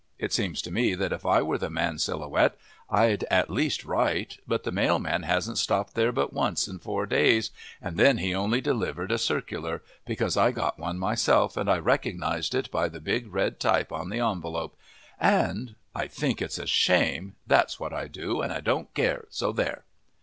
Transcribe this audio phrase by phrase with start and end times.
[0.17, 2.57] It seems to me that if I were the Man Silhouette,
[2.89, 7.51] I'd at least write, but the mailman hasn't stopped there but once in four days,
[7.79, 12.55] and then he only delivered a circular, because I got one myself and I recognized
[12.55, 14.75] it by the big red type on the envelope,
[15.19, 19.51] and I think it's a shame, that's what I do, and I don't care, so
[19.51, 19.83] there!"